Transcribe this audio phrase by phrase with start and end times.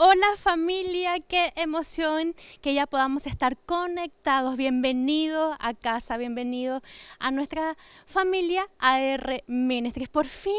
[0.00, 4.56] Hola familia, qué emoción que ya podamos estar conectados.
[4.56, 6.82] Bienvenido a casa, bienvenido
[7.18, 7.76] a nuestra
[8.06, 10.08] familia AR Ministries.
[10.08, 10.54] Por fin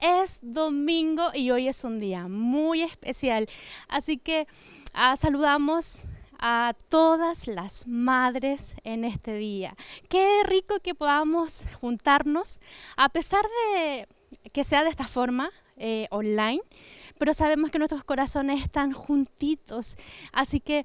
[0.00, 3.46] es domingo y hoy es un día muy especial.
[3.88, 4.46] Así que
[4.94, 6.04] ah, saludamos
[6.38, 9.76] a todas las madres en este día.
[10.08, 12.58] Qué rico que podamos juntarnos,
[12.96, 13.44] a pesar
[13.74, 14.08] de
[14.54, 16.62] que sea de esta forma, eh, online,
[17.18, 19.96] pero sabemos que nuestros corazones están juntitos.
[20.32, 20.84] Así que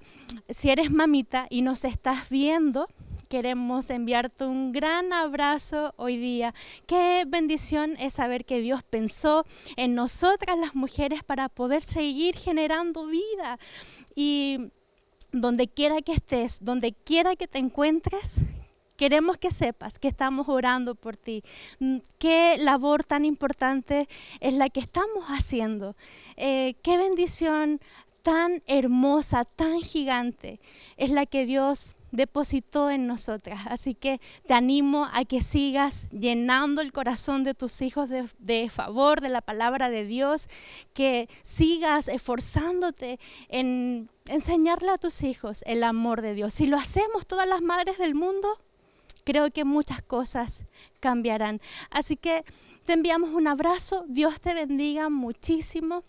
[0.49, 2.87] si eres mamita y nos estás viendo,
[3.27, 6.53] queremos enviarte un gran abrazo hoy día.
[6.85, 13.07] Qué bendición es saber que Dios pensó en nosotras las mujeres para poder seguir generando
[13.07, 13.59] vida.
[14.15, 14.71] Y
[15.31, 18.39] donde quiera que estés, donde quiera que te encuentres,
[18.97, 21.43] Queremos que sepas que estamos orando por ti.
[21.79, 24.07] Mm, qué labor tan importante
[24.39, 25.95] es la que estamos haciendo.
[26.35, 27.79] Eh, qué bendición
[28.23, 30.59] tan hermosa, tan gigante
[30.97, 33.61] es la que Dios depositó en nosotras.
[33.67, 38.69] Así que te animo a que sigas llenando el corazón de tus hijos de, de,
[38.69, 40.49] favor, de la palabra de Dios,
[40.93, 46.53] que sigas esforzándote en enseñarle a tus hijos el amor de Dios.
[46.53, 48.59] Si lo hacemos todas las madres del mundo,
[49.27, 50.63] creo que muchas cosas
[51.01, 51.59] cambiarán.
[51.91, 52.45] Así que
[52.85, 56.05] te enviamos un abrazo, Dios te bendiga muchísimo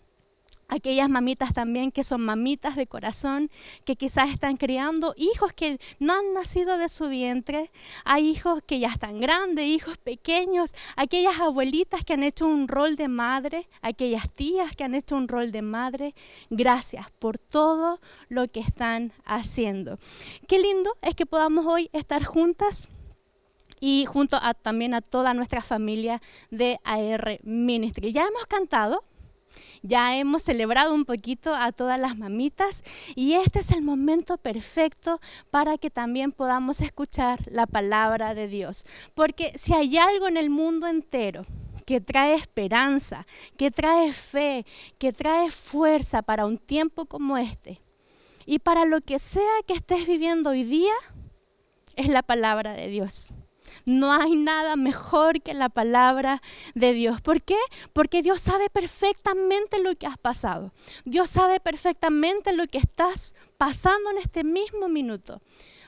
[0.69, 3.49] aquellas mamitas también que son mamitas de corazón,
[3.83, 7.71] que quizás están criando hijos que no han nacido de su vientre,
[8.05, 12.95] hay hijos que ya están grandes, hijos pequeños, aquellas abuelitas que han hecho un rol
[12.95, 16.13] de madre, aquellas tías que han hecho un rol de madre,
[16.49, 19.97] gracias por todo lo que están haciendo.
[20.47, 22.87] Qué lindo es que podamos hoy estar juntas
[23.79, 28.11] y junto también a toda nuestra familia de AR Ministry.
[28.11, 29.03] Ya hemos cantado,
[29.81, 32.83] ya hemos celebrado un poquito a todas las mamitas
[33.15, 35.19] y este es el momento perfecto
[35.49, 38.85] para que también podamos escuchar la palabra de Dios.
[39.15, 41.45] Porque si hay algo en el mundo entero
[41.85, 43.25] que trae esperanza,
[43.57, 44.65] que trae fe,
[44.97, 47.81] que trae fuerza para un tiempo como este
[48.45, 50.93] y para lo que sea que estés viviendo hoy día,
[51.95, 53.31] es la palabra de Dios.
[53.85, 56.41] No hay nada mejor que la palabra
[56.75, 57.21] de Dios.
[57.21, 57.57] ¿Por qué?
[57.93, 60.71] Porque Dios sabe perfectamente lo que has pasado.
[61.05, 65.41] Dios sabe perfectamente lo que estás pasando en este mismo minuto.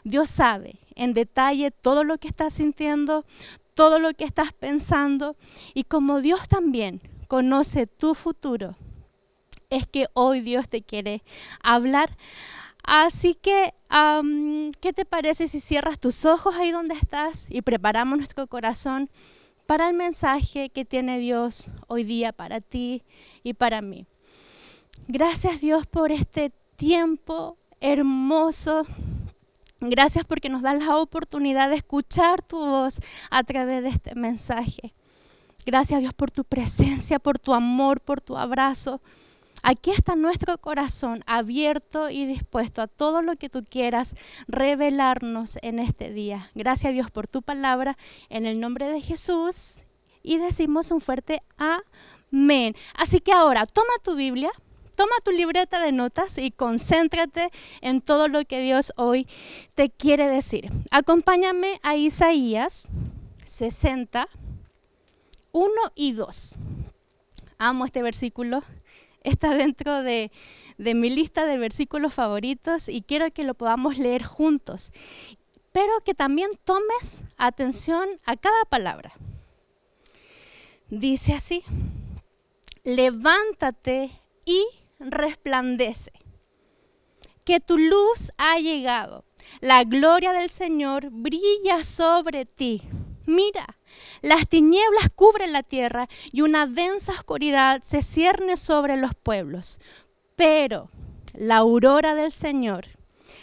[0.04, 3.26] Dios sabe en detalle todo lo que estás sintiendo,
[3.74, 5.36] todo lo que estás pensando.
[5.74, 8.76] Y como Dios también conoce tu futuro,
[9.70, 11.24] es que hoy Dios te quiere
[11.64, 12.18] hablar
[12.84, 13.74] Así que,
[14.80, 19.10] ¿qué te parece si cierras tus ojos ahí donde estás y preparamos nuestro corazón
[19.66, 23.04] para el mensaje que tiene Dios hoy día para ti
[23.44, 24.06] y para mí?
[25.08, 28.86] Gracias Dios por este tiempo hermoso.
[29.80, 33.00] Gracias porque nos das la oportunidad de escuchar tu voz
[33.30, 34.94] a través de este mensaje.
[35.66, 39.02] Gracias Dios por tu presencia, por tu amor, por tu abrazo.
[39.64, 44.16] Aquí está nuestro corazón abierto y dispuesto a todo lo que tú quieras
[44.48, 46.50] revelarnos en este día.
[46.56, 47.98] Gracias Dios por tu palabra
[48.30, 49.80] en el nombre de Jesús
[50.24, 52.76] y decimos un fuerte amén.
[52.96, 54.52] Así que ahora toma tu Biblia,
[54.96, 57.50] toma tu libreta de notas y concéntrate
[57.82, 59.28] en todo lo que Dios hoy
[59.76, 60.72] te quiere decir.
[60.90, 62.88] Acompáñame a Isaías
[63.46, 64.28] 60,
[65.52, 66.56] 1 y 2.
[67.60, 68.64] Amo este versículo
[69.24, 70.32] está dentro de,
[70.78, 74.92] mi lista de versículos favoritos y quiero que lo podamos leer juntos.
[75.72, 79.14] Pero que también tomes atención a cada palabra.
[80.90, 81.64] Dice así,
[82.84, 84.12] levántate
[84.44, 84.66] y
[85.00, 86.12] resplandece,
[87.46, 89.24] que tu luz ha llegado,
[89.62, 92.82] la gloria del Señor brilla sobre ti.
[93.26, 93.78] Mira,
[94.22, 99.80] las tinieblas cubren la tierra y una densa oscuridad se cierne sobre los pueblos.
[100.36, 100.90] Pero
[101.34, 102.86] la aurora del Señor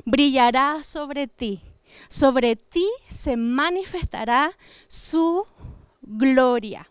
[0.05, 1.63] brillará sobre ti.
[2.09, 4.53] Sobre ti se manifestará
[4.89, 5.47] su
[6.03, 6.89] gloria.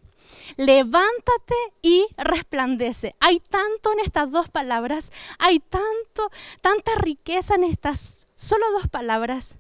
[0.56, 3.16] Levántate y resplandece.
[3.20, 6.32] Hay tanto en estas dos palabras, hay tanto,
[6.62, 9.56] tanta riqueza en estas solo dos palabras.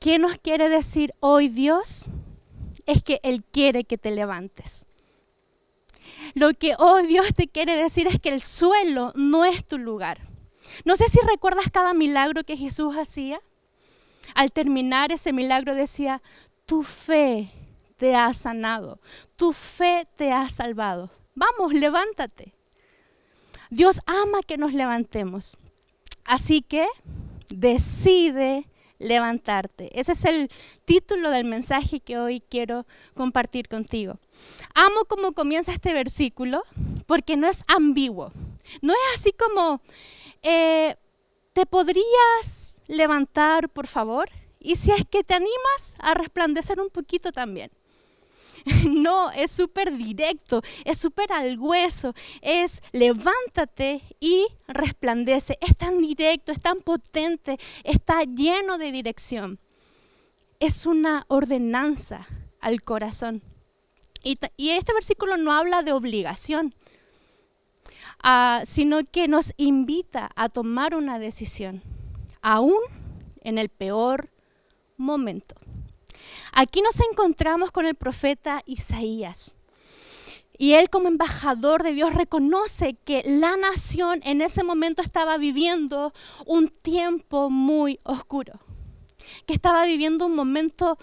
[0.00, 2.06] ¿Qué nos quiere decir hoy Dios?
[2.88, 4.86] Es que Él quiere que te levantes.
[6.34, 10.18] Lo que hoy Dios te quiere decir es que el suelo no es tu lugar.
[10.86, 13.40] No sé si recuerdas cada milagro que Jesús hacía.
[14.34, 16.22] Al terminar ese milagro decía,
[16.64, 17.52] tu fe
[17.98, 19.00] te ha sanado,
[19.36, 21.10] tu fe te ha salvado.
[21.34, 22.54] Vamos, levántate.
[23.68, 25.58] Dios ama que nos levantemos.
[26.24, 26.86] Así que
[27.50, 28.66] decide
[28.98, 29.98] levantarte.
[29.98, 30.50] Ese es el
[30.84, 34.18] título del mensaje que hoy quiero compartir contigo.
[34.74, 36.62] Amo cómo comienza este versículo
[37.06, 38.32] porque no es ambiguo.
[38.82, 39.80] No es así como,
[40.42, 40.96] eh,
[41.52, 44.28] ¿te podrías levantar, por favor?
[44.60, 47.70] Y si es que te animas a resplandecer un poquito también.
[48.88, 55.58] No, es súper directo, es súper al hueso, es levántate y resplandece.
[55.60, 59.58] Es tan directo, es tan potente, está lleno de dirección.
[60.60, 62.26] Es una ordenanza
[62.60, 63.42] al corazón.
[64.24, 64.38] Y,
[64.70, 66.74] este versículo no habla de obligación,
[68.22, 71.82] ah, sino que nos invita a tomar una decisión,
[72.42, 72.80] aún
[73.42, 74.28] en el peor
[74.96, 75.54] momento.
[76.52, 79.54] Aquí nos encontramos con el profeta Isaías.
[80.60, 86.12] Y él como embajador de Dios reconoce que la nación en ese momento estaba viviendo
[86.46, 88.58] un tiempo muy oscuro,
[89.46, 90.98] que estaba viviendo un momento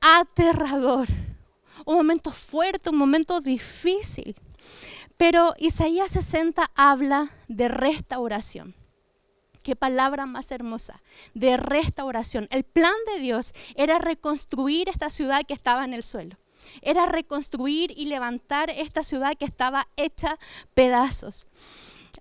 [0.00, 1.06] aterrador,
[1.84, 4.34] un momento fuerte, un momento difícil.
[5.18, 8.74] Pero Isaías 60 habla de restauración.
[9.68, 11.02] Qué palabra más hermosa,
[11.34, 12.48] de restauración.
[12.50, 16.38] El plan de Dios era reconstruir esta ciudad que estaba en el suelo.
[16.80, 20.38] Era reconstruir y levantar esta ciudad que estaba hecha
[20.72, 21.48] pedazos.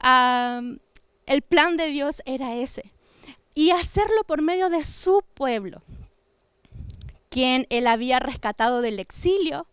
[0.01, 2.91] el plan de Dios era ese.
[3.55, 5.81] Y hacerlo por medio de su pueblo,
[7.29, 9.67] quien él había rescatado del exilio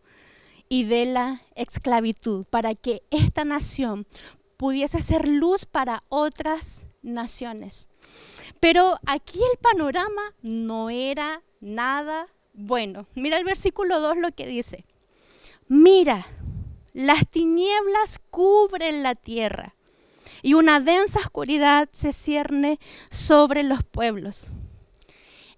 [0.69, 4.07] y de la esclavitud, para que esta nación
[4.57, 7.87] pudiese ser luz para otras naciones.
[8.59, 13.07] Pero aquí el panorama no era nada bueno.
[13.15, 14.85] Mira el versículo 2 lo que dice.
[15.69, 16.27] Mira,
[16.93, 19.75] las tinieblas cubren la tierra
[20.43, 22.79] y una densa oscuridad se cierne
[23.11, 24.49] sobre los pueblos.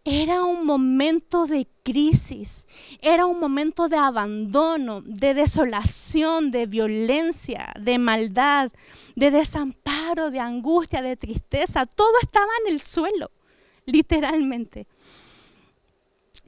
[0.08, 2.68] Era un momento de crisis,
[3.02, 8.70] era un momento de abandono, de desolación, de violencia, de maldad,
[9.16, 11.86] de desamparo, de angustia, de tristeza.
[11.86, 13.32] Todo estaba en el suelo,
[13.84, 14.86] literalmente.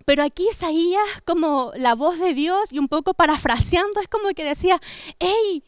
[0.04, 4.44] Pero aquí Isaías, como la voz de Dios y un poco parafraseando, es como que
[4.44, 4.80] decía,
[5.18, 5.64] hey,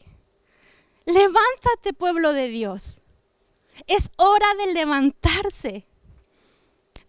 [1.03, 3.01] levántate pueblo de Dios.
[3.85, 5.90] Es hora de levantarse.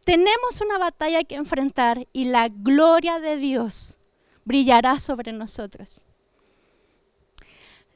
[0.04, 3.98] Tenemos una batalla que enfrentar y la gloria de Dios
[4.44, 6.04] brillará sobre nosotros.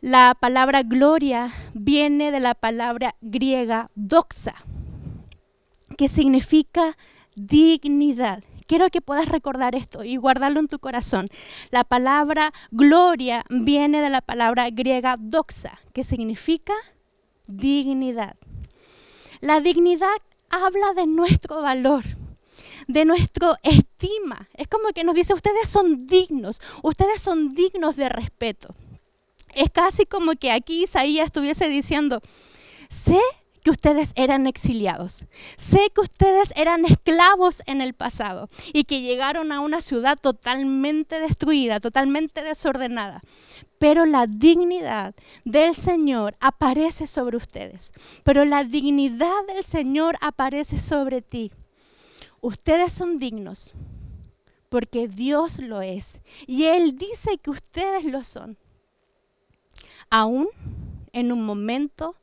[0.00, 4.54] La palabra gloria viene de la palabra griega doxa,
[5.96, 6.96] que significa
[7.34, 8.44] dignidad.
[8.68, 11.28] Quiero que puedas recordar esto y guardarlo en tu corazón.
[11.70, 16.74] La palabra gloria viene de la palabra griega doxa, que significa
[17.48, 18.36] dignidad.
[19.40, 20.16] La dignidad
[20.50, 22.04] habla de nuestro valor,
[22.88, 24.48] de nuestra estima.
[24.54, 28.74] Es como que nos dice, ustedes son dignos, ustedes son dignos de respeto.
[29.54, 32.20] Es casi como que aquí Isaías estuviese diciendo,
[32.88, 33.20] sé
[33.66, 35.26] que ustedes eran exiliados.
[35.56, 41.18] Sé que ustedes eran esclavos en el pasado y que llegaron a una ciudad totalmente
[41.18, 43.22] destruida, totalmente desordenada.
[43.80, 47.90] Pero la dignidad del Señor aparece sobre ustedes.
[48.22, 51.50] Pero la dignidad del Señor aparece sobre ti.
[52.40, 53.74] Ustedes son dignos
[54.68, 56.20] porque Dios lo es.
[56.46, 58.58] Y Él dice que ustedes lo son.
[60.08, 60.50] Aún
[61.12, 62.14] en un momento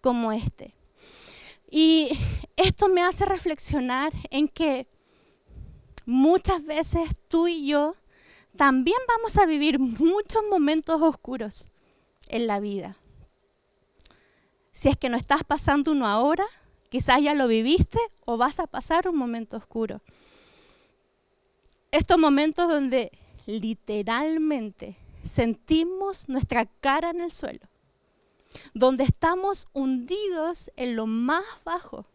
[0.00, 0.75] como este.
[1.70, 2.10] Y
[2.56, 4.86] esto me hace reflexionar en que
[6.04, 7.96] muchas veces tú y yo
[8.56, 11.68] también vamos a vivir muchos momentos oscuros
[12.28, 12.96] en la vida.
[14.72, 16.44] Si es que no estás pasando uno ahora,
[16.88, 20.00] quizás ya lo viviste o vas a pasar un momento oscuro.
[21.90, 23.10] Estos momentos donde
[23.46, 27.66] literalmente sentimos nuestra cara en el suelo
[28.74, 32.06] donde estamos hundidos en lo más bajo.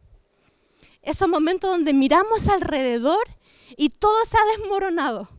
[1.02, 3.28] Esos momentos donde miramos alrededor
[3.78, 5.30] y todo se ha desmoronado.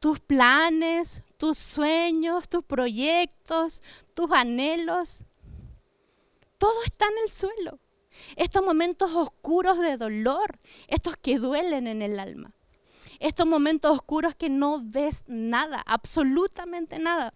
[0.00, 3.82] Tus planes, tus sueños, tus proyectos,
[4.14, 5.24] tus anhelos,
[6.58, 7.78] todo está en el suelo.
[8.36, 10.58] Estos momentos oscuros de dolor,
[10.88, 12.54] estos que duelen en el alma.
[13.18, 17.34] Estos momentos oscuros que no ves nada, absolutamente nada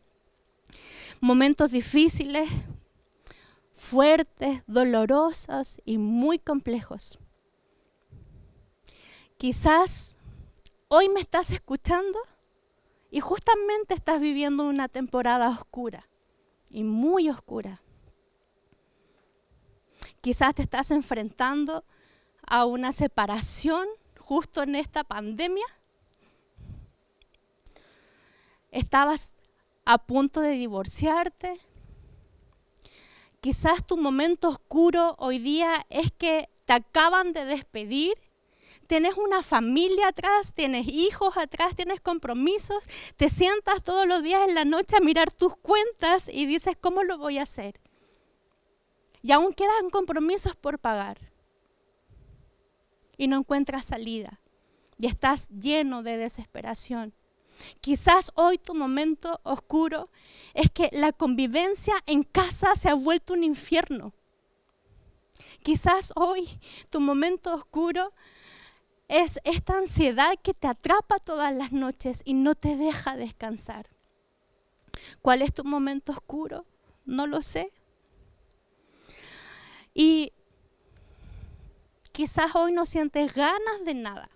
[1.21, 2.49] momentos difíciles,
[3.73, 7.19] fuertes, dolorosos y muy complejos.
[9.37, 10.17] Quizás
[10.89, 12.19] hoy me estás escuchando
[13.11, 16.09] y justamente estás viviendo una temporada oscura
[16.71, 17.81] y muy oscura.
[20.21, 21.85] Quizás te estás enfrentando
[22.47, 23.87] a una separación
[24.19, 25.67] justo en esta pandemia.
[28.71, 29.34] Estabas
[29.85, 31.61] a punto de divorciarte.
[33.41, 38.15] Quizás tu momento oscuro hoy día es que te acaban de despedir.
[38.87, 42.85] Tienes una familia atrás, tienes hijos atrás, tienes compromisos.
[43.17, 47.03] Te sientas todos los días en la noche a mirar tus cuentas y dices, ¿cómo
[47.03, 47.81] lo voy a hacer?
[49.25, 51.17] y aún quedan compromisos por pagar
[53.17, 54.39] y no encuentras salida
[54.99, 57.15] y estás lleno de desesperación.
[57.81, 60.11] Quizás hoy tu momento oscuro
[60.55, 64.13] es que la convivencia en casa se ha vuelto un infierno.
[65.63, 66.49] Quizás hoy
[66.91, 68.13] tu momento oscuro
[69.09, 73.89] es esta ansiedad que te atrapa todas las noches y no te deja descansar.
[75.23, 76.65] ¿Cuál es tu momento oscuro?
[77.05, 77.73] No lo sé.
[79.93, 80.33] Y
[82.13, 84.31] quizás hoy no sientes ganas de nada.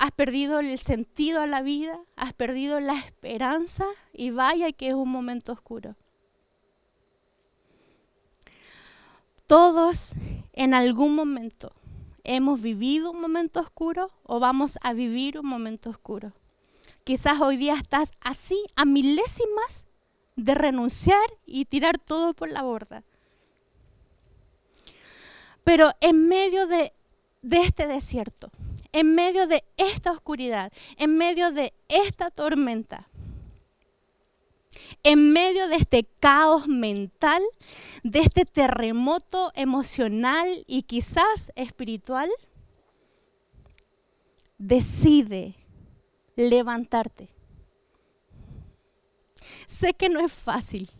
[0.00, 4.94] Has perdido el sentido a la vida, has perdido la esperanza y vaya que es
[4.94, 5.94] un momento oscuro.
[9.46, 10.14] Todos
[10.54, 11.74] en algún momento
[12.24, 16.32] hemos vivido un momento oscuro o vamos a vivir un momento oscuro.
[17.04, 19.84] Quizás hoy día estás así a milésimas
[20.34, 23.04] de renunciar y tirar todo por la borda.
[25.62, 26.94] Pero en medio de,
[27.42, 28.50] este desierto,
[28.92, 33.08] en medio de esta oscuridad, en medio de esta tormenta,
[35.02, 37.42] en medio de este caos mental,
[38.02, 42.30] de este terremoto emocional y quizás espiritual,
[44.58, 45.54] decide
[46.36, 47.30] levantarte
[49.70, 50.90] Sé que no es fácil.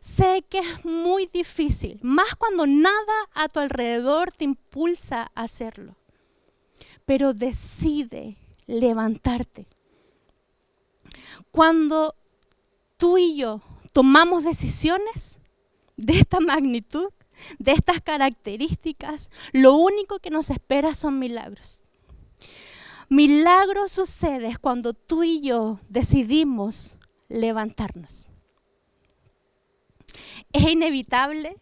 [0.00, 5.96] Sé que es muy difícil, más cuando nada a tu alrededor te impulsa a hacerlo.
[7.08, 8.36] Pero decide
[8.66, 9.66] levantarte.
[11.50, 12.14] Cuando
[12.98, 13.62] tú y yo
[13.94, 15.40] tomamos decisiones
[15.96, 17.08] de esta magnitud,
[17.58, 21.80] de estas características, lo único que nos espera son milagros.
[23.08, 26.98] Milagro sucede cuando tú y yo decidimos
[27.30, 28.28] levantarnos.
[30.52, 31.56] Es inevitable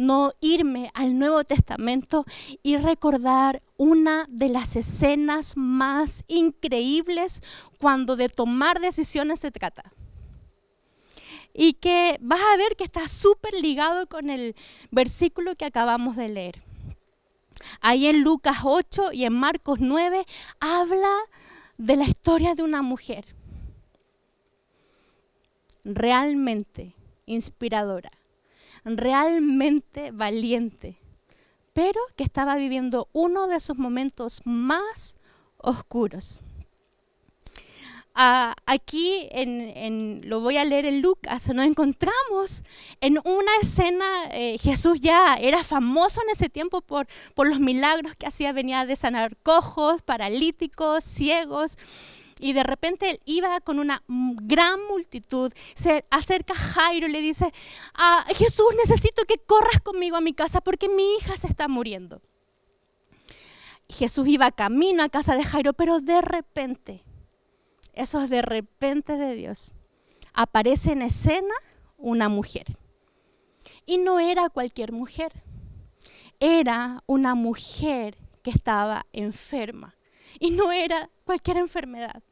[0.00, 2.24] no irme al Nuevo Testamento
[2.62, 7.42] y recordar una de las escenas más increíbles
[7.78, 9.92] cuando de tomar decisiones se trata.
[11.52, 14.56] Y que vas a ver que está súper ligado con el
[14.90, 16.62] versículo que acabamos de leer.
[17.82, 20.24] Ahí en Lucas 8 y en Marcos 9
[20.60, 21.14] habla
[21.76, 23.26] de la historia de una mujer
[25.84, 26.94] realmente
[27.26, 28.10] inspiradora,
[28.84, 30.96] realmente valiente,
[31.72, 35.16] pero que estaba viviendo uno de sus momentos más
[35.56, 36.40] oscuros.
[38.14, 42.64] Ah, aquí en, lo voy a leer en Lucas, nos encontramos
[43.00, 48.16] en una escena, eh, Jesús ya era famoso en ese tiempo por, por los milagros
[48.16, 51.78] que hacía, venía de sanar cojos, paralíticos, ciegos,
[52.40, 57.20] y de repente él iba con una gran multitud, se acerca a Jairo y le
[57.20, 57.52] dice,
[57.94, 62.22] ah, Jesús, necesito que corras conmigo a mi casa porque mi hija se está muriendo.
[63.88, 67.04] Jesús iba camino a casa de Jairo, pero de repente,
[67.92, 69.72] eso es de repente de Dios,
[70.32, 71.54] aparece en escena
[71.96, 72.66] una mujer.
[73.84, 75.32] Y no era cualquier mujer,
[76.38, 79.96] era una mujer que estaba enferma.
[80.38, 82.22] Y no era cualquier enfermedad,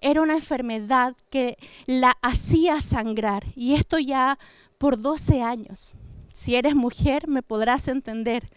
[0.00, 1.56] era una enfermedad que
[1.86, 4.38] la hacía sangrar y esto ya
[4.78, 5.94] por 12 años.
[6.32, 8.48] Si eres mujer me podrás entender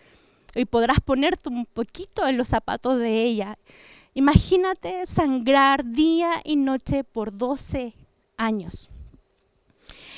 [0.55, 3.57] y podrás ponerte un poquito en los zapatos de ella.
[4.13, 7.93] Imagínate sangrar día y noche por 12
[8.37, 8.89] años.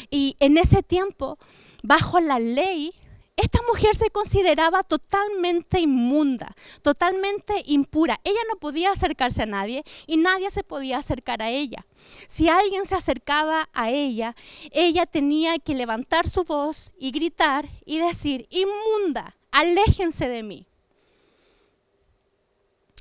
[0.10, 1.38] Y en ese tiempo,
[1.84, 2.93] bajo la ley,
[3.36, 8.20] esta mujer se consideraba totalmente inmunda, totalmente impura.
[8.24, 11.86] Ella no podía acercarse a nadie y nadie se podía acercar a ella.
[12.27, 14.36] Si alguien se acercaba a ella,
[14.72, 20.68] ella tenía que levantar su voz y gritar y decir, inmunda, aléjense de mí.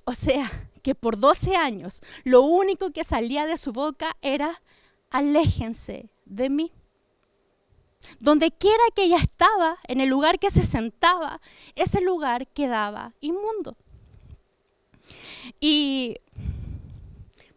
[0.04, 0.50] O sea,
[0.82, 4.60] que por 12 años lo único que salía de su boca era,
[5.10, 6.72] aléjense de mí.
[8.20, 11.40] Donde quiera que ella estaba, en el lugar que se sentaba,
[11.74, 13.76] ese lugar quedaba inmundo.
[15.60, 16.16] Y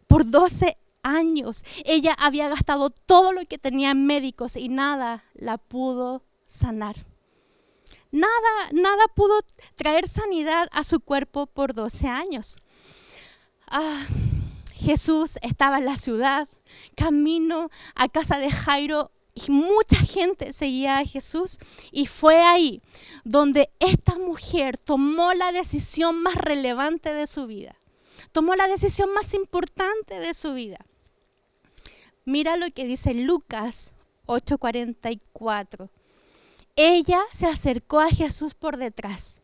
[0.07, 1.63] por 12 años.
[1.85, 6.95] Ella había gastado todo lo que tenía en médicos y nada la pudo sanar.
[8.11, 9.39] Nada, nada pudo
[9.75, 12.57] traer sanidad a su cuerpo por 12 años.
[13.67, 14.05] Ah,
[14.73, 16.47] Jesús estaba en la ciudad,
[16.95, 21.59] camino a casa de Jairo y mucha gente seguía a Jesús
[21.91, 22.81] y fue ahí
[23.23, 27.75] donde esta mujer tomó la decisión más relevante de su vida.
[28.31, 30.85] Tomó la decisión más importante de su vida.
[32.25, 33.91] Mira lo que dice Lucas
[34.25, 35.89] 8:44.
[36.75, 39.41] Ella se acercó a Jesús por detrás,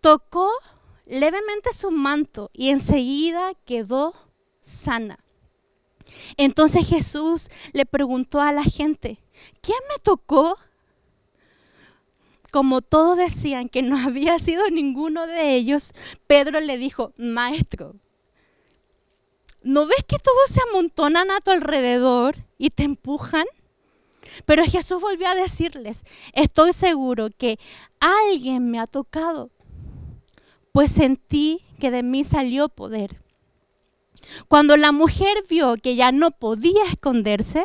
[0.00, 0.50] tocó
[1.06, 4.14] levemente su manto y enseguida quedó
[4.60, 5.18] sana.
[6.36, 9.18] Entonces Jesús le preguntó a la gente,
[9.60, 10.56] ¿quién me tocó?
[12.50, 15.92] Como todos decían que no había sido ninguno de ellos,
[16.26, 17.96] Pedro le dijo, maestro,
[19.62, 23.46] ¿no ves que todos se amontonan a tu alrededor y te empujan?
[24.44, 27.58] Pero Jesús volvió a decirles, estoy seguro que
[28.00, 29.50] alguien me ha tocado,
[30.72, 33.20] pues sentí que de mí salió poder.
[34.48, 37.64] Cuando la mujer vio que ya no podía esconderse,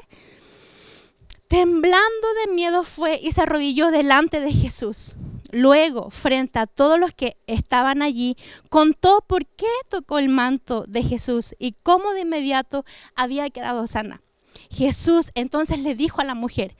[1.48, 5.13] temblando de miedo fue y se arrodilló delante de Jesús.
[5.51, 8.36] Luego, frente a todos los que estaban allí,
[8.70, 14.24] contó por qué tocó el manto de Jesús y cómo de inmediato había quedado sana.
[14.72, 16.75] Jesús entonces le dijo a la mujer,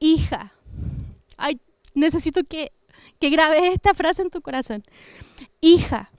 [0.00, 0.52] hija,
[1.38, 1.60] ay,
[1.94, 2.72] necesito que,
[3.18, 4.82] que grabes esta frase en tu corazón,
[5.62, 6.10] hija,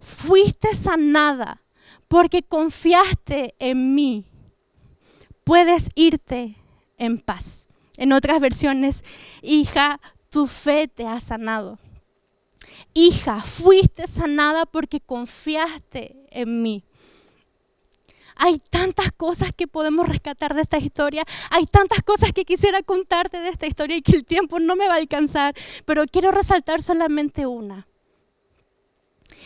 [0.00, 1.62] fuiste sanada
[2.10, 4.24] porque confiaste en mí,
[5.44, 6.56] puedes irte
[6.98, 7.68] en paz.
[7.96, 9.04] En otras versiones,
[9.42, 11.78] hija, tu fe te ha sanado.
[12.94, 16.82] Hija, fuiste sanada porque confiaste en mí.
[18.34, 21.22] Hay tantas cosas que podemos rescatar de esta historia.
[21.50, 24.88] Hay tantas cosas que quisiera contarte de esta historia y que el tiempo no me
[24.88, 25.54] va a alcanzar.
[25.84, 27.86] Pero quiero resaltar solamente una.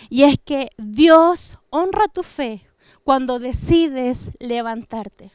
[0.09, 2.67] Y es que Dios honra tu fe
[3.03, 5.31] cuando decides levantarte.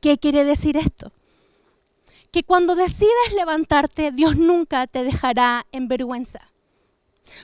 [0.00, 1.12] ¿Qué quiere decir esto?
[2.30, 6.52] Que cuando decides levantarte, Dios nunca te dejará en vergüenza.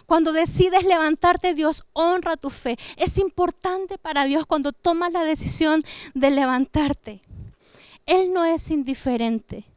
[0.07, 2.77] Cuando decides levantarte, Dios honra tu fe.
[2.97, 5.83] Es importante para Dios cuando tomas la decisión
[6.15, 7.23] de levantarte.
[8.07, 9.72] Él no es indiferente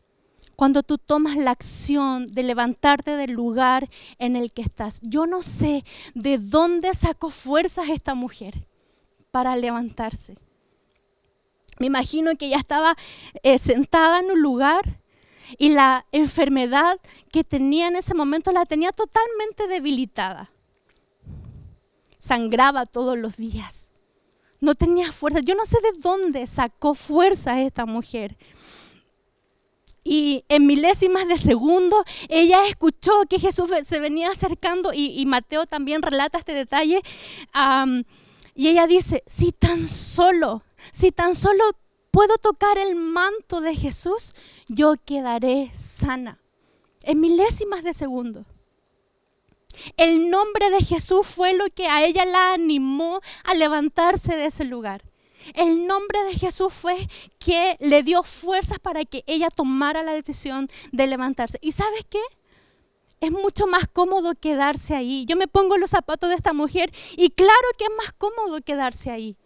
[0.56, 3.90] cuando tú tomas la acción de levantarte del lugar
[4.20, 5.00] en el que estás.
[5.04, 8.68] Yo no sé de dónde sacó fuerzas esta mujer
[9.32, 10.38] para levantarse.
[11.80, 12.96] Me imagino que ella estaba
[13.44, 15.02] eh, sentada en un lugar
[15.58, 17.00] y la enfermedad
[17.32, 20.52] que tenía en ese momento la tenía totalmente debilitada.
[22.18, 23.92] Sangraba todos los días.
[24.62, 25.42] No tenía fuerza.
[25.42, 28.38] Yo no sé de dónde sacó fuerza esta mujer
[30.08, 36.04] y en milésimas de segundo ella escuchó que Jesús se venía acercando y, Mateo también
[36.04, 37.02] relata este detalle.
[38.54, 41.64] y ella dice, si tan solo, si tan solo
[42.12, 44.36] puedo tocar el manto de Jesús,
[44.68, 46.40] yo quedaré sana.
[47.02, 48.46] En milésimas de segundo.
[49.98, 54.64] El nombre de Jesús fue lo que a ella la animó a levantarse de ese
[54.66, 55.02] lugar.
[55.54, 57.08] El nombre de Jesús fue
[57.40, 61.58] que le dio fuerzas para que ella tomara la decisión de levantarse.
[61.62, 62.22] ¿Y sabes qué?
[63.22, 65.26] Es mucho más cómodo quedarse ahí.
[65.26, 69.12] Yo me pongo los zapatos de esta mujer y claro que es más cómodo quedarse
[69.12, 69.38] ahí.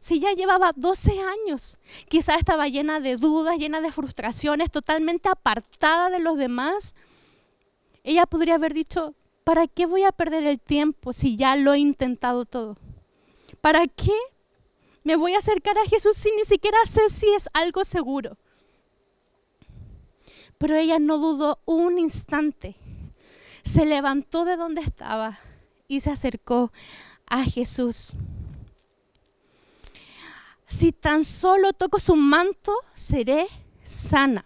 [0.00, 6.10] Si ya llevaba 12 años, quizás estaba llena de dudas, llena de frustraciones, totalmente apartada
[6.10, 6.94] de los demás,
[8.02, 11.78] ella podría haber dicho, ¿para qué voy a perder el tiempo si ya lo he
[11.78, 12.76] intentado todo?
[13.60, 14.12] ¿Para qué
[15.04, 18.36] me voy a acercar a Jesús sin ni siquiera sé si es algo seguro.
[20.58, 22.76] Pero ella no dudó un instante.
[23.64, 25.38] Se levantó de donde estaba
[25.88, 26.72] y se acercó
[27.26, 28.12] a Jesús.
[30.68, 33.46] Si tan solo toco su manto, seré
[33.82, 34.44] sana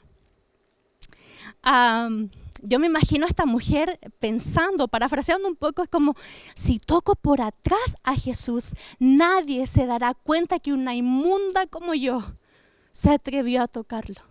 [2.63, 6.15] yo me imagino a esta mujer pensando, parafraseando un poco, es como,
[6.55, 12.23] si toco por atrás a Jesús, nadie se dará cuenta que una inmunda como yo
[12.93, 14.23] se atrevió a tocarlo.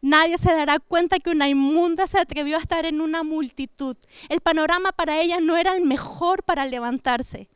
[0.00, 3.96] Nadie se dará cuenta que una inmunda se atrevió a estar en una multitud.
[4.28, 7.48] El panorama para ella no era el mejor para levantarse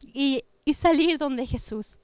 [0.00, 1.98] y, y salir donde Jesús.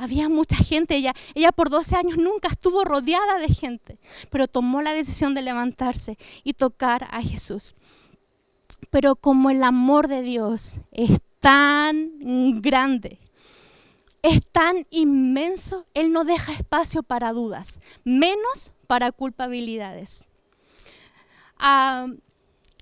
[0.00, 3.98] Había mucha gente, ella, ella por 12 años nunca estuvo rodeada de gente,
[4.30, 7.74] pero tomó la decisión de levantarse y tocar a Jesús.
[8.88, 13.18] Pero como el amor de Dios es tan grande,
[14.22, 20.28] es tan inmenso, Él no deja espacio para dudas, menos para culpabilidades.
[21.58, 22.06] Ah,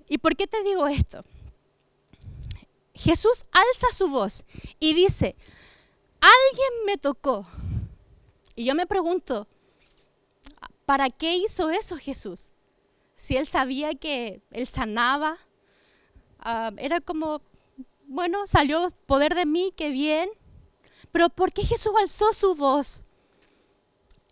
[0.08, 1.24] ¿Y por qué te digo esto?
[2.94, 4.44] Jesús alza su voz
[4.78, 5.34] y dice,
[6.20, 7.46] alguien me tocó.
[8.54, 9.46] Y yo me pregunto,
[10.84, 12.48] ¿para qué hizo eso Jesús?
[13.16, 15.38] Si él sabía que él sanaba,
[16.40, 17.42] ah, era como,
[18.06, 20.30] bueno, salió poder de mí, qué bien.
[21.12, 23.02] Pero ¿por qué Jesús alzó su voz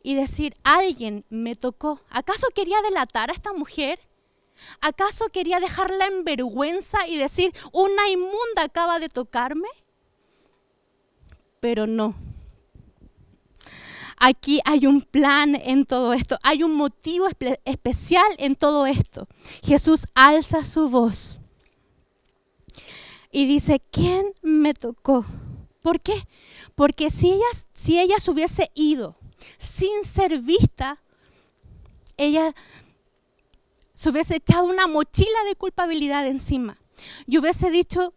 [0.02, 2.00] y decir, alguien me tocó?
[2.10, 3.98] ¿Acaso quería delatar a esta mujer?
[4.80, 9.68] ¿Acaso quería dejarla en vergüenza y decir, una inmunda acaba de tocarme?
[11.66, 12.14] Pero no.
[14.18, 17.26] Aquí hay un plan en todo esto, hay un motivo
[17.64, 19.26] especial en todo esto.
[19.64, 21.40] Jesús alza su voz
[23.32, 25.26] y dice, ¿quién me tocó?
[25.82, 26.28] ¿Por qué?
[26.76, 29.16] Porque si ella, si ella se hubiese ido
[29.58, 31.02] sin ser vista,
[32.16, 32.54] ella
[33.92, 36.78] se hubiese echado una mochila de culpabilidad encima
[37.26, 38.14] y hubiese dicho,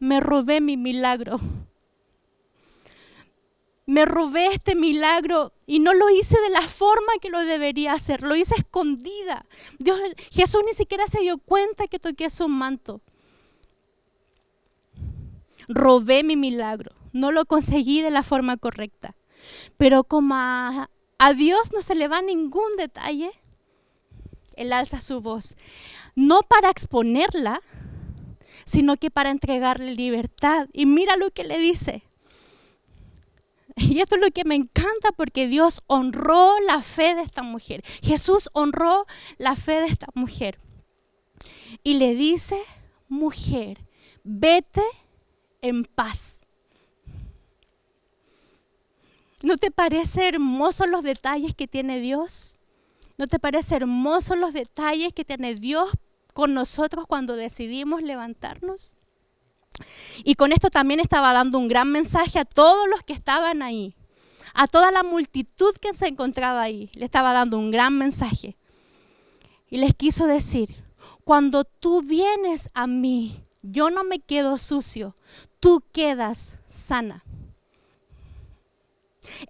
[0.00, 1.38] me robé mi milagro.
[3.84, 8.22] Me robé este milagro y no lo hice de la forma que lo debería hacer,
[8.22, 9.46] lo hice escondida.
[9.78, 13.00] Dios, Jesús ni siquiera se dio cuenta que toqué su manto.
[15.68, 19.16] Robé mi milagro, no lo conseguí de la forma correcta.
[19.76, 23.32] Pero como a, a Dios no se le va ningún detalle,
[24.54, 25.56] él alza su voz,
[26.14, 27.62] no para exponerla,
[28.64, 30.68] sino que para entregarle libertad.
[30.72, 32.04] Y mira lo que le dice.
[33.92, 37.82] Y esto es lo que me encanta porque Dios honró la fe de esta mujer.
[38.02, 39.06] Jesús honró
[39.38, 40.58] la fe de esta mujer.
[41.82, 42.60] Y le dice,
[43.08, 43.78] mujer,
[44.22, 44.82] vete
[45.60, 46.40] en paz.
[49.42, 52.58] ¿No te parece hermosos los detalles que tiene Dios?
[53.18, 55.90] ¿No te parece hermosos los detalles que tiene Dios
[56.32, 58.94] con nosotros cuando decidimos levantarnos?
[60.24, 63.94] Y con esto también estaba dando un gran mensaje a todos los que estaban ahí,
[64.54, 66.90] a toda la multitud que se encontraba ahí.
[66.94, 68.56] Le estaba dando un gran mensaje.
[69.70, 70.74] Y les quiso decir,
[71.24, 75.16] cuando tú vienes a mí, yo no me quedo sucio,
[75.60, 77.24] tú quedas sana.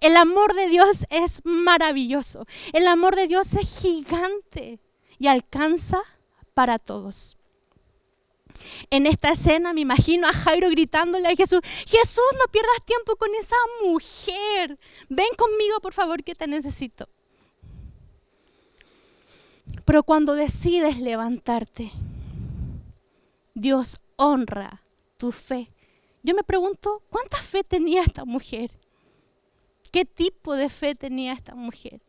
[0.01, 2.45] El amor de Dios es maravilloso.
[2.73, 4.79] El amor de Dios es gigante
[5.17, 5.99] y alcanza
[6.53, 7.37] para todos.
[8.89, 13.33] En esta escena me imagino a Jairo gritándole a Jesús, Jesús, no pierdas tiempo con
[13.35, 14.79] esa mujer.
[15.09, 17.07] Ven conmigo, por favor, que te necesito.
[19.85, 21.91] Pero cuando decides levantarte,
[23.53, 24.81] Dios honra
[25.17, 25.69] tu fe.
[26.21, 28.71] Yo me pregunto, ¿cuánta fe tenía esta mujer?
[29.91, 32.01] ¿Qué tipo de fe tenía esta mujer?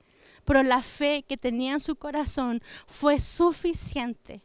[0.45, 4.43] Pero la fe que tenía en su corazón fue suficiente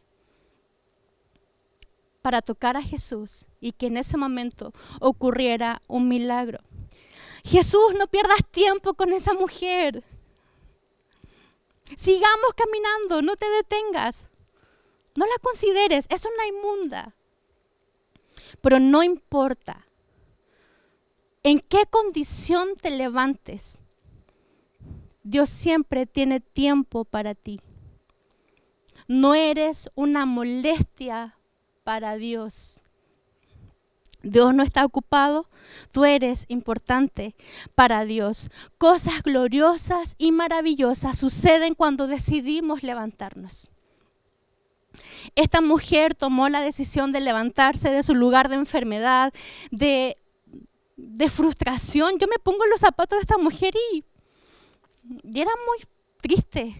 [2.22, 6.60] para tocar a Jesús y que en ese momento ocurriera un milagro.
[7.44, 10.04] Jesús, no pierdas tiempo con esa mujer.
[11.96, 14.30] Sigamos caminando, no te detengas.
[15.16, 17.14] No la consideres, es una inmunda.
[18.60, 19.86] Pero no importa
[21.42, 23.82] en qué condición te levantes,
[25.22, 27.60] Dios siempre tiene tiempo para ti.
[29.08, 31.38] No eres una molestia
[31.84, 32.82] para Dios.
[34.22, 35.48] Dios no está ocupado,
[35.92, 37.34] tú eres importante
[37.74, 38.50] para Dios.
[38.76, 43.70] Cosas gloriosas y maravillosas suceden cuando decidimos levantarnos.
[45.34, 49.32] Esta mujer tomó la decisión de levantarse de su lugar de enfermedad,
[49.70, 50.18] de,
[50.96, 52.18] de frustración.
[52.18, 54.04] Yo me pongo en los zapatos de esta mujer y,
[55.24, 55.78] y era muy
[56.20, 56.76] triste,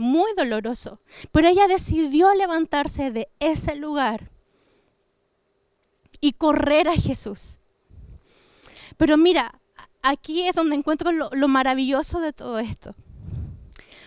[0.00, 1.00] muy doloroso.
[1.30, 4.30] Pero ella decidió levantarse de ese lugar
[6.20, 7.58] y correr a Jesús.
[8.96, 9.60] Pero mira,
[10.02, 12.94] aquí es donde encuentro lo, lo maravilloso de todo esto.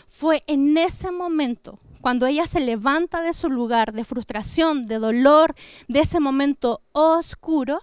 [0.07, 5.55] Fue en ese momento cuando ella se levanta de su lugar de frustración, de dolor,
[5.87, 7.81] de ese momento oscuro,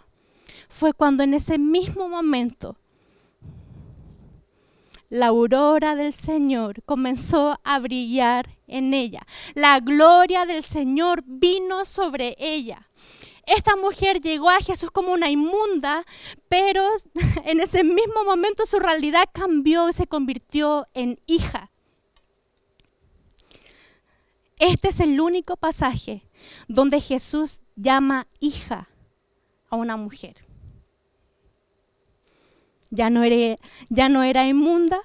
[0.68, 2.76] fue cuando en ese mismo momento
[5.10, 9.26] la aurora del Señor comenzó a brillar en ella.
[9.54, 12.88] La gloria del Señor vino sobre ella.
[13.44, 16.04] Esta mujer llegó a Jesús como una inmunda,
[16.48, 16.84] pero
[17.44, 21.70] en ese mismo momento su realidad cambió y se convirtió en hija.
[24.60, 26.28] Este es el único pasaje
[26.68, 28.88] donde Jesús llama hija
[29.70, 30.49] a una mujer.
[32.90, 33.56] Ya no era,
[33.88, 35.00] ya no era inmunda,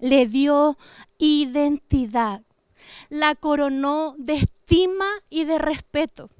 [0.00, 0.78] le dio
[1.18, 2.42] identidad,
[3.08, 6.30] la coronó de estima y de respeto.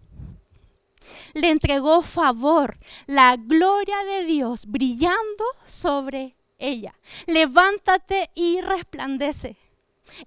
[1.35, 6.95] Le entregó favor, la gloria de Dios brillando sobre ella.
[7.27, 9.57] Levántate y resplandece.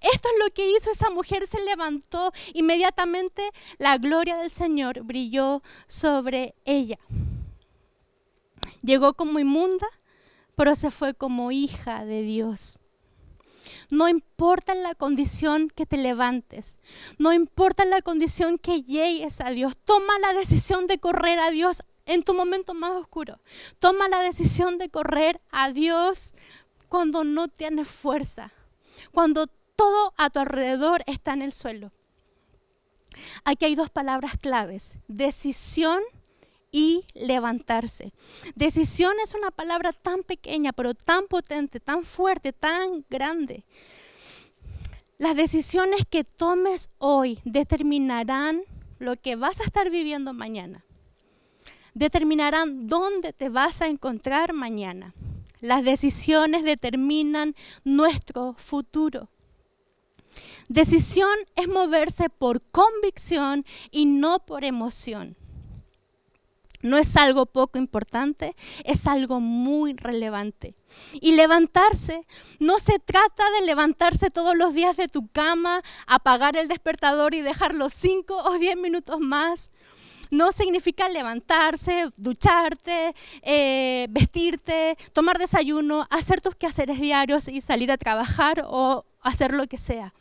[0.00, 3.48] Esto es lo que hizo esa mujer, se levantó, inmediatamente
[3.78, 6.98] la gloria del Señor brilló sobre ella.
[8.82, 9.86] Llegó como inmunda,
[10.56, 12.78] pero se fue como hija de Dios.
[13.90, 16.78] No importa la condición que te levantes,
[17.18, 21.82] no importa la condición que llegues a Dios, toma la decisión de correr a Dios
[22.04, 23.38] en tu momento más oscuro.
[23.78, 26.34] Toma la decisión de correr a Dios
[26.88, 28.50] cuando no tienes fuerza,
[29.12, 31.92] cuando todo a tu alrededor está en el suelo.
[33.44, 36.02] Aquí hay dos palabras claves, decisión
[36.70, 38.12] y levantarse.
[38.54, 43.64] Decisión es una palabra tan pequeña, pero tan potente, tan fuerte, tan grande.
[45.18, 48.62] Las decisiones que tomes hoy determinarán
[48.98, 50.84] lo que vas a estar viviendo mañana.
[51.94, 55.14] Determinarán dónde te vas a encontrar mañana.
[55.60, 59.28] Las decisiones determinan nuestro futuro.
[60.68, 65.36] Decisión es moverse por convicción y no por emoción.
[66.80, 70.74] No es algo poco importante, es algo muy relevante.
[71.20, 72.24] Y levantarse,
[72.60, 77.42] no se trata de levantarse todos los días de tu cama, apagar el despertador y
[77.42, 79.70] dejarlo cinco o diez minutos más.
[80.30, 87.96] No significa levantarse, ducharte, eh, vestirte, tomar desayuno, hacer tus quehaceres diarios y salir a
[87.96, 90.12] trabajar o hacer lo que sea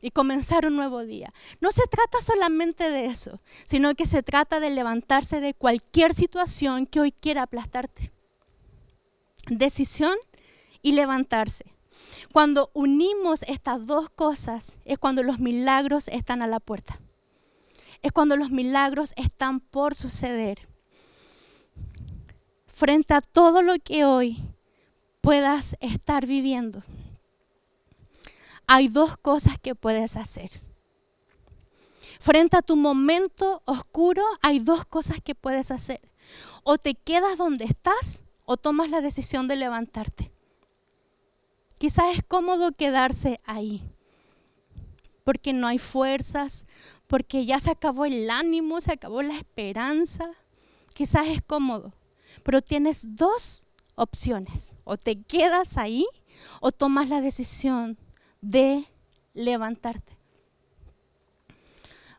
[0.00, 1.28] y comenzar un nuevo día.
[1.60, 6.86] No se trata solamente de eso, sino que se trata de levantarse de cualquier situación
[6.86, 8.12] que hoy quiera aplastarte.
[9.48, 10.16] Decisión
[10.82, 11.64] y levantarse.
[12.32, 17.00] Cuando unimos estas dos cosas es cuando los milagros están a la puerta.
[18.02, 20.68] Es cuando los milagros están por suceder.
[22.66, 24.38] Frente a todo lo que hoy
[25.20, 26.82] puedas estar viviendo
[28.72, 30.62] hay dos cosas que puedes hacer.
[32.20, 36.00] Frente a tu momento oscuro hay dos cosas que puedes hacer.
[36.62, 40.30] O te quedas donde estás o tomas la decisión de levantarte.
[41.80, 43.82] Quizás es cómodo quedarse ahí,
[45.24, 46.64] porque no hay fuerzas,
[47.08, 50.30] porque ya se acabó el ánimo, se acabó la esperanza.
[50.94, 51.92] Quizás es cómodo,
[52.44, 53.64] pero tienes dos
[53.96, 54.76] opciones.
[54.84, 56.06] O te quedas ahí
[56.60, 57.98] o tomas la decisión
[58.40, 58.86] de
[59.34, 60.16] levantarte.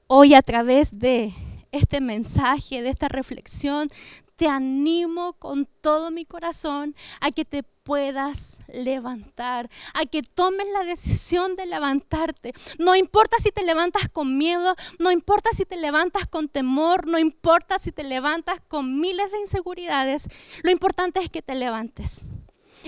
[0.07, 1.33] Hoy a través de
[1.71, 3.87] este mensaje, de esta reflexión,
[4.35, 10.83] te animo con todo mi corazón a que te puedas levantar, a que tomes la
[10.83, 12.53] decisión de levantarte.
[12.79, 17.19] No importa si te levantas con miedo, no importa si te levantas con temor, no
[17.19, 20.27] importa si te levantas con miles de inseguridades,
[20.63, 22.25] lo importante es que te levantes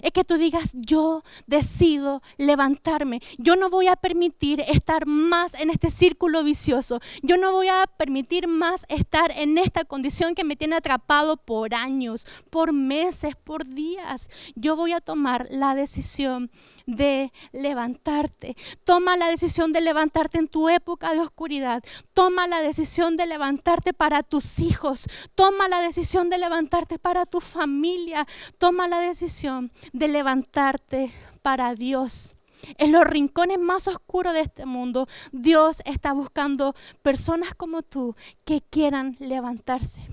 [0.02, 3.22] es que tú digas, yo decido levantarme.
[3.38, 7.00] Yo no voy a permitir estar más en este círculo vicioso.
[7.22, 11.76] Yo no voy a permitir más estar en esta condición que me tiene atrapado por
[11.76, 14.30] años, por meses, por días.
[14.56, 16.52] Yo voy a tomar la decisión
[16.86, 18.56] de levantarte.
[18.84, 21.84] Toma la decisión de levantarte en tu época de oscuridad.
[22.14, 25.08] Toma la decisión de levantarte para tus hijos.
[25.36, 28.28] Toma la decisión de levantarte para tu familia.
[28.58, 32.36] Toma la decisión de levantarte para Dios.
[32.78, 38.16] En los rincones más oscuros de este mundo, Dios está buscando personas como tú
[38.46, 40.08] que quieran levantarse.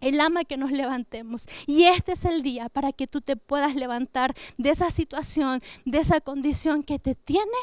[0.00, 1.46] Él ama que nos levantemos.
[1.66, 5.98] Y este es el día para que tú te puedas levantar de esa situación, de
[5.98, 7.58] esa condición que te tiene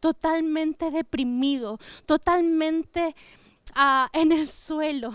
[0.00, 3.14] totalmente deprimido, totalmente
[3.74, 5.14] ah, en el suelo.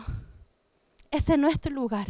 [1.12, 2.08] Ese es tu lugar.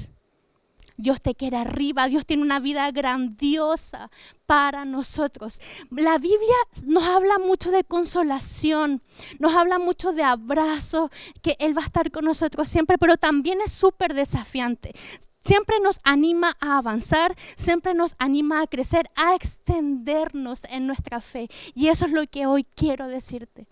[0.99, 4.12] Dios te quiere arriba, Dios tiene una vida grandiosa
[4.45, 5.62] para nosotros.
[5.91, 9.01] La Biblia nos habla mucho de consolación,
[9.39, 11.09] nos habla mucho de abrazo,
[11.41, 14.91] que Él va a estar con nosotros siempre, pero también es súper desafiante.
[15.39, 21.47] Siempre nos anima a avanzar, siempre nos anima a crecer, a extendernos en nuestra fe.
[21.75, 23.67] Y eso es lo que hoy quiero decirte.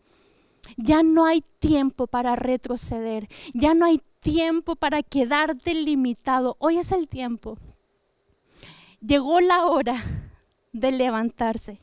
[0.77, 6.57] Ya no hay tiempo para retroceder, ya no hay tiempo para quedarte limitado.
[6.59, 7.57] Hoy es el tiempo.
[8.99, 9.95] Llegó la hora
[10.73, 11.79] de levantarse.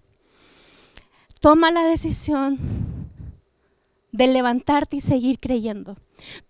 [1.41, 2.59] Toma la decisión
[4.13, 5.97] de levantarte y seguir creyendo.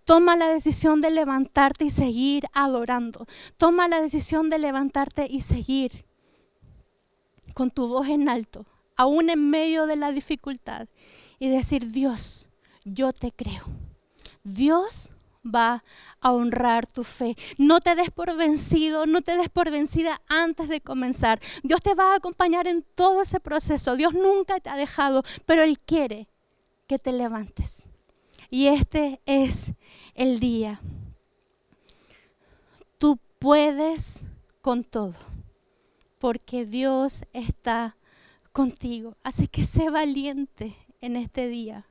[0.03, 3.25] Toma la decisión de levantarte y seguir adorando.
[3.55, 6.05] Toma la decisión de levantarte y seguir
[7.53, 8.65] con tu voz en alto,
[8.97, 10.89] aún en medio de la dificultad,
[11.39, 12.49] y decir, Dios,
[12.83, 13.63] yo te creo.
[14.43, 15.14] Dios
[15.45, 15.83] va
[16.19, 17.35] a honrar tu fe.
[17.57, 21.39] No te des por vencido, no te des por vencida antes de comenzar.
[21.63, 23.95] Dios te va a acompañar en todo ese proceso.
[23.95, 26.27] Dios nunca te ha dejado, pero Él quiere
[26.87, 27.87] que te levantes.
[28.49, 29.71] Y este es
[30.13, 30.79] el día.
[32.97, 34.21] Tú puedes
[34.61, 35.15] con todo,
[36.19, 37.97] porque Dios está
[38.51, 39.15] contigo.
[39.23, 41.85] Así que sé valiente en este día.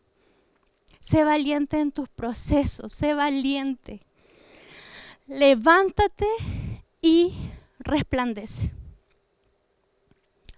[1.05, 4.01] Sé valiente en tus procesos, sé valiente.
[5.27, 6.27] Levántate
[7.03, 7.35] y
[7.79, 8.73] resplandece.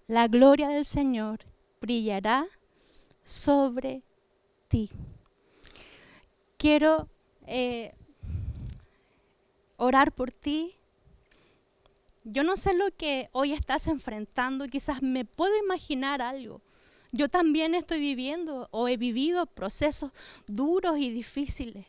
[0.07, 1.41] La gloria del Señor
[1.81, 2.47] brillará
[3.25, 4.05] sobre
[4.69, 4.89] ti.
[6.59, 7.09] Quiero
[7.49, 7.93] eh,
[9.79, 10.77] orar por ti.
[12.23, 16.61] Yo no sé lo que hoy estás enfrentando, quizás me puedo imaginar algo.
[17.17, 20.13] Yo también estoy viviendo o he vivido procesos
[20.47, 21.87] duros y difíciles.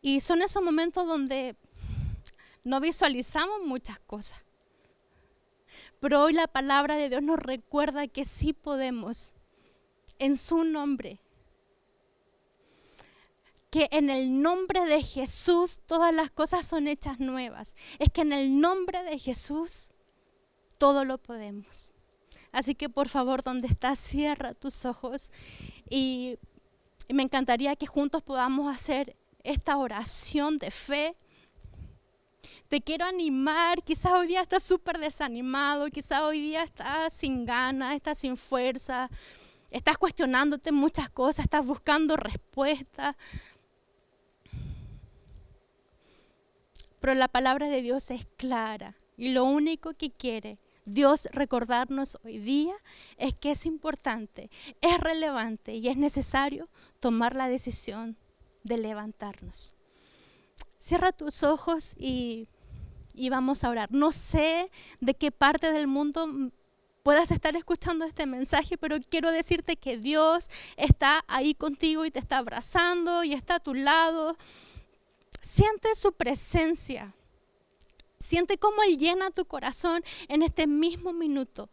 [0.00, 1.56] Y son esos momentos donde
[2.62, 4.38] no visualizamos muchas cosas.
[5.98, 9.34] Pero hoy la palabra de Dios nos recuerda que sí podemos,
[10.18, 11.20] en su nombre,
[13.70, 17.74] que en el nombre de Jesús todas las cosas son hechas nuevas.
[17.98, 19.90] Es que en el nombre de Jesús
[20.78, 21.92] todo lo podemos.
[22.52, 25.30] Así que por favor, donde estás, cierra tus ojos
[25.88, 26.38] y,
[27.08, 31.16] me encantaría que juntos podamos hacer esta oración de fe.
[32.68, 37.96] Te quiero animar, quizás hoy día estás súper desanimado, quizás hoy día estás sin ganas,
[37.96, 39.10] estás sin fuerza,
[39.72, 43.16] estás cuestionándote muchas cosas, estás buscando respuestas.
[47.00, 50.58] Pero la palabra de Dios es clara y lo único que quiere
[50.90, 52.74] Dios recordarnos hoy día
[53.16, 54.50] es que es importante,
[54.80, 58.16] es relevante y es necesario tomar la decisión
[58.64, 59.74] de levantarnos.
[60.78, 62.48] Cierra tus ojos y,
[63.30, 63.92] vamos a orar.
[63.92, 66.50] No sé de qué parte del mundo
[67.04, 72.18] puedas estar escuchando este mensaje, pero quiero decirte que Dios está ahí contigo y te
[72.18, 74.36] está abrazando y está a tu lado.
[75.40, 77.14] Siente su presencia.
[78.20, 81.70] Siente cómo Él llena tu corazón en este mismo minuto.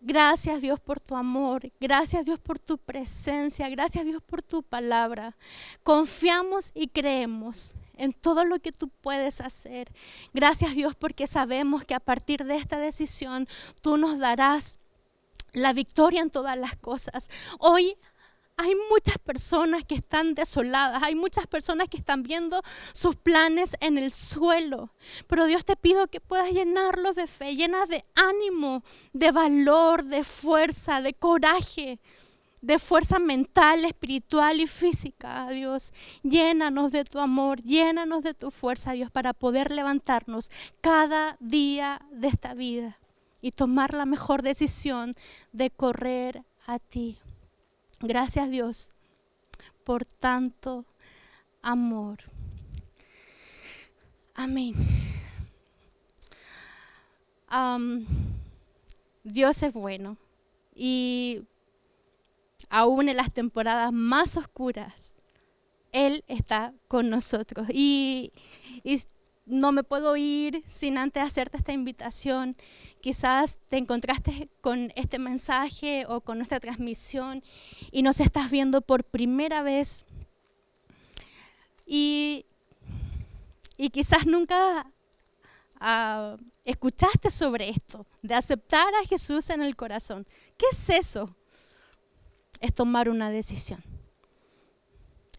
[0.00, 5.34] Gracias Dios por tu amor, gracias Dios por tu presencia, gracias Dios por tu palabra.
[5.82, 9.90] Confiamos y creemos en todo lo que tú puedes hacer.
[10.34, 13.48] Gracias Dios porque sabemos que a partir de esta decisión
[13.80, 14.78] tú nos darás
[15.54, 17.30] la victoria en todas las cosas.
[17.58, 17.96] Hoy
[18.56, 22.60] hay muchas personas que están desoladas, hay muchas personas que están viendo
[22.92, 24.92] sus planes en el suelo.
[25.26, 30.22] Pero Dios te pido que puedas llenarlos de fe, llenas de ánimo, de valor, de
[30.22, 31.98] fuerza, de coraje,
[32.62, 35.92] de fuerza mental, espiritual y física, Dios.
[36.22, 42.28] Llénanos de tu amor, llénanos de tu fuerza, Dios, para poder levantarnos cada día de
[42.28, 42.98] esta vida
[43.42, 45.14] y tomar la mejor decisión
[45.52, 47.18] de correr a ti.
[48.00, 48.90] Gracias Dios
[49.84, 50.84] por tanto
[51.62, 52.18] amor.
[54.34, 54.74] Amén.
[59.22, 60.16] Dios es bueno
[60.74, 61.42] y
[62.68, 65.14] aún en las temporadas más oscuras,
[65.92, 67.68] Él está con nosotros.
[67.72, 68.32] Y,
[69.46, 72.56] no me puedo ir sin antes hacerte esta invitación.
[73.00, 77.42] Quizás te encontraste con este mensaje o con nuestra transmisión
[77.90, 80.06] y nos estás viendo por primera vez.
[81.86, 82.46] Y,
[83.92, 84.90] quizás nunca
[85.78, 90.26] ah, escuchaste sobre esto, de aceptar a Jesús en el corazón.
[90.56, 91.36] ¿Qué es eso?
[92.60, 93.93] Es tomar una decisión.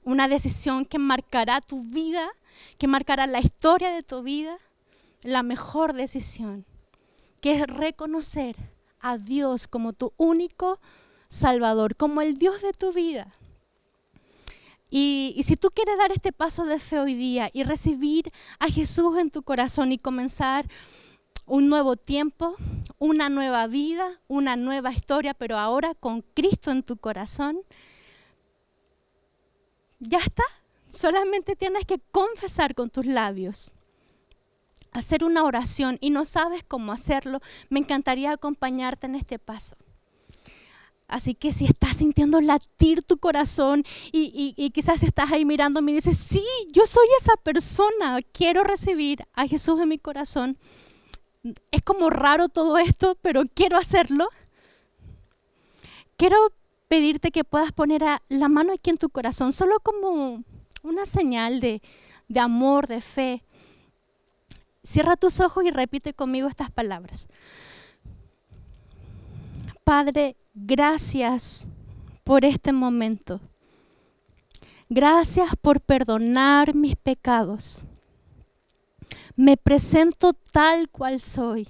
[0.05, 2.31] Una decisión que marcará tu vida
[2.77, 4.57] que marcará la historia de tu vida,
[5.23, 6.65] la mejor decisión,
[7.41, 8.55] que es reconocer
[8.99, 10.79] a Dios como tu único
[11.27, 13.27] Salvador, como el Dios de tu vida.
[14.89, 19.17] Y, si tú quieres dar este paso de fe hoy día y recibir a Jesús
[19.17, 20.65] en tu corazón y comenzar
[21.45, 22.55] un nuevo tiempo,
[22.97, 27.59] una nueva vida, una nueva historia, pero ahora con Cristo en tu corazón,
[29.99, 30.43] ya está,
[30.95, 33.71] Solamente tienes que confesar con tus labios
[34.93, 39.75] hacer una oración y no sabes cómo hacerlo, me encantaría acompañarte en este paso.
[41.09, 43.83] Así que si estás sintiendo latir tu corazón
[44.13, 49.47] y, quizás estás ahí mirándome y dices, sí, yo soy esa persona, quiero recibir a
[49.47, 50.57] Jesús en mi corazón.
[51.71, 54.29] Es como raro todo esto, pero quiero hacerlo.
[56.15, 56.37] Quiero
[56.87, 60.43] pedirte que puedas poner la mano aquí en tu corazón, solo como
[60.83, 61.81] una señal de,
[62.27, 63.43] de amor, de fe.
[64.83, 67.27] Cierra tus ojos y repite conmigo estas palabras.
[69.83, 71.67] Padre, gracias
[72.23, 73.39] por este momento.
[74.89, 77.83] Gracias por perdonar mis pecados.
[79.35, 81.67] Me presento tal cual soy.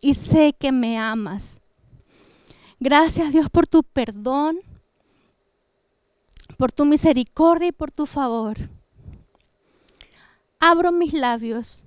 [0.00, 1.60] Y sé que me amas.
[2.78, 4.58] Gracias Dios por tu perdón,
[6.58, 8.56] por tu misericordia y por tu favor
[10.58, 11.84] abro mis labios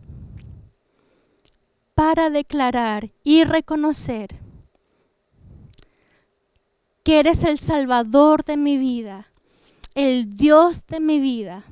[1.96, 4.40] para declarar y reconocer
[7.04, 9.28] que eres el Salvador de mi vida,
[9.96, 11.64] el Dios de mi vida.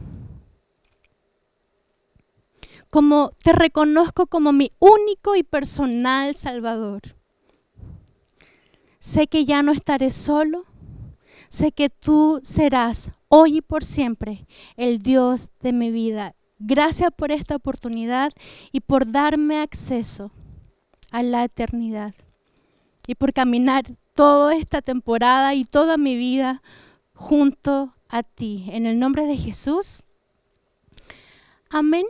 [2.90, 7.17] Como te reconozco como mi único y personal Salvador.
[9.08, 10.66] Sé que ya no estaré solo.
[11.48, 14.46] Sé que tú serás hoy y por siempre
[14.76, 18.34] el Dios de mi vida Gracias por esta oportunidad
[18.72, 20.32] y por darme acceso
[21.12, 22.16] a la eternidad
[23.06, 26.64] y por caminar toda esta temporada y toda mi vida
[27.14, 28.66] junto a ti.
[28.72, 30.04] En el nombre de Jesús.
[31.70, 32.06] Amén.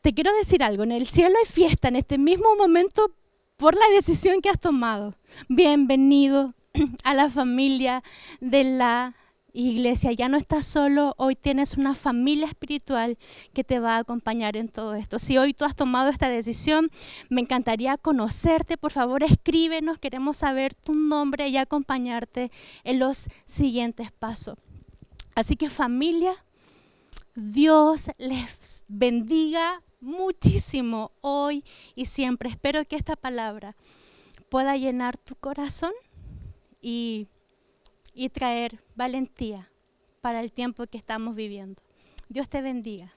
[0.00, 3.12] Te quiero decir algo, en el cielo hay fiesta en este mismo momento
[3.58, 5.14] por la decisión que has tomado.
[5.48, 6.54] Bienvenido
[7.04, 8.02] a la familia
[8.40, 9.16] de la
[9.52, 13.18] Iglesia, ya no estás solo, hoy tienes una familia espiritual
[13.52, 15.18] que te va a acompañar en todo esto.
[15.18, 16.88] Si hoy tú has tomado esta decisión,
[17.30, 22.52] me encantaría conocerte, por favor escríbenos, queremos saber tu nombre y acompañarte
[22.84, 24.56] en los siguientes pasos.
[25.34, 26.44] Así que familia,
[27.34, 32.48] Dios les bendiga muchísimo hoy y siempre.
[32.48, 33.76] Espero que esta palabra
[34.48, 35.92] pueda llenar tu corazón
[36.80, 37.28] y
[38.18, 39.70] y traer valentía
[40.20, 41.80] para el tiempo que estamos viviendo.
[42.28, 43.14] Dios te bendiga.